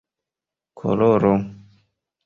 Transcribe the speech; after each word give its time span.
koloro 0.77 1.33